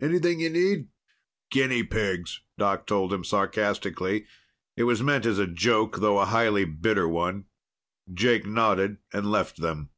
[0.00, 0.86] Anything you need?"
[1.50, 4.24] "Guinea pigs," Doc told him sarcastically.
[4.76, 7.46] It was meant as a joke, though a highly bitter one.
[8.12, 9.90] Jake nodded and left them.